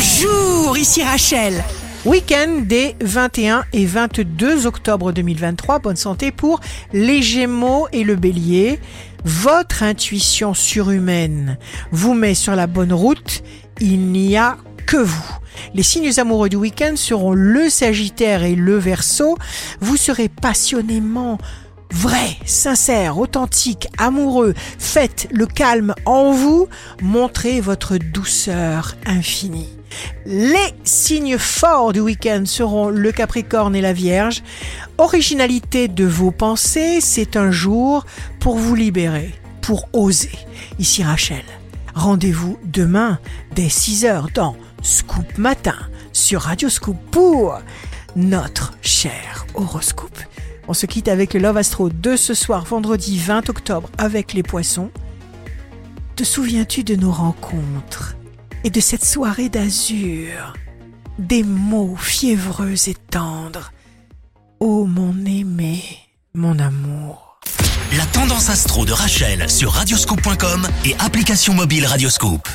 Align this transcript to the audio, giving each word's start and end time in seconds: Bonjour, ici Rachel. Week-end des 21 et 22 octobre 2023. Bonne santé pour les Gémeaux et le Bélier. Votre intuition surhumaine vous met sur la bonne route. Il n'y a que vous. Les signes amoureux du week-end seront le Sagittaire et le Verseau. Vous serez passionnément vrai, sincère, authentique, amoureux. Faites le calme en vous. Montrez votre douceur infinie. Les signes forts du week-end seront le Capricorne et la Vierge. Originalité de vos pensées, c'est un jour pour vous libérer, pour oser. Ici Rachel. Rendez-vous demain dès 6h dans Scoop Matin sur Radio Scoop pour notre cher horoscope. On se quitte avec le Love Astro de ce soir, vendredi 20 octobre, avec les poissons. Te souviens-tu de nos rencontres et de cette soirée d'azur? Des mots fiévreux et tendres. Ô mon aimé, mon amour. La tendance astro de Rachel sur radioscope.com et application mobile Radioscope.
Bonjour, 0.00 0.78
ici 0.78 1.02
Rachel. 1.02 1.62
Week-end 2.06 2.62
des 2.64 2.96
21 3.02 3.64
et 3.74 3.84
22 3.84 4.66
octobre 4.66 5.12
2023. 5.12 5.78
Bonne 5.80 5.96
santé 5.96 6.32
pour 6.32 6.60
les 6.94 7.20
Gémeaux 7.20 7.86
et 7.92 8.02
le 8.02 8.16
Bélier. 8.16 8.80
Votre 9.26 9.82
intuition 9.82 10.54
surhumaine 10.54 11.58
vous 11.90 12.14
met 12.14 12.32
sur 12.32 12.56
la 12.56 12.66
bonne 12.66 12.94
route. 12.94 13.42
Il 13.78 14.06
n'y 14.06 14.38
a 14.38 14.56
que 14.86 14.96
vous. 14.96 15.36
Les 15.74 15.82
signes 15.82 16.18
amoureux 16.18 16.48
du 16.48 16.56
week-end 16.56 16.94
seront 16.96 17.34
le 17.34 17.68
Sagittaire 17.68 18.42
et 18.42 18.54
le 18.54 18.78
Verseau. 18.78 19.36
Vous 19.80 19.98
serez 19.98 20.30
passionnément 20.30 21.36
vrai, 21.92 22.36
sincère, 22.44 23.18
authentique, 23.18 23.88
amoureux. 23.98 24.54
Faites 24.78 25.28
le 25.30 25.46
calme 25.46 25.94
en 26.06 26.32
vous. 26.32 26.68
Montrez 27.02 27.60
votre 27.60 27.96
douceur 27.96 28.96
infinie. 29.06 29.68
Les 30.24 30.74
signes 30.84 31.38
forts 31.38 31.92
du 31.92 32.00
week-end 32.00 32.44
seront 32.46 32.88
le 32.88 33.12
Capricorne 33.12 33.74
et 33.74 33.80
la 33.80 33.92
Vierge. 33.92 34.42
Originalité 34.98 35.88
de 35.88 36.04
vos 36.04 36.30
pensées, 36.30 37.00
c'est 37.00 37.36
un 37.36 37.50
jour 37.50 38.04
pour 38.38 38.56
vous 38.56 38.74
libérer, 38.74 39.34
pour 39.60 39.88
oser. 39.92 40.38
Ici 40.78 41.02
Rachel. 41.02 41.42
Rendez-vous 41.94 42.58
demain 42.64 43.18
dès 43.54 43.66
6h 43.66 44.32
dans 44.32 44.56
Scoop 44.82 45.38
Matin 45.38 45.76
sur 46.12 46.42
Radio 46.42 46.68
Scoop 46.68 46.96
pour 47.10 47.58
notre 48.16 48.74
cher 48.82 49.46
horoscope. 49.54 50.18
On 50.70 50.72
se 50.72 50.86
quitte 50.86 51.08
avec 51.08 51.34
le 51.34 51.40
Love 51.40 51.56
Astro 51.56 51.88
de 51.88 52.14
ce 52.14 52.32
soir, 52.32 52.64
vendredi 52.64 53.18
20 53.18 53.50
octobre, 53.50 53.90
avec 53.98 54.34
les 54.34 54.44
poissons. 54.44 54.92
Te 56.14 56.22
souviens-tu 56.22 56.84
de 56.84 56.94
nos 56.94 57.10
rencontres 57.10 58.14
et 58.62 58.70
de 58.70 58.78
cette 58.78 59.04
soirée 59.04 59.48
d'azur? 59.48 60.54
Des 61.18 61.42
mots 61.42 61.96
fiévreux 61.96 62.88
et 62.88 62.94
tendres. 62.94 63.72
Ô 64.60 64.86
mon 64.86 65.12
aimé, 65.26 65.82
mon 66.34 66.56
amour. 66.60 67.40
La 67.96 68.06
tendance 68.06 68.48
astro 68.48 68.84
de 68.84 68.92
Rachel 68.92 69.50
sur 69.50 69.72
radioscope.com 69.72 70.68
et 70.84 70.94
application 71.00 71.52
mobile 71.52 71.84
Radioscope. 71.84 72.48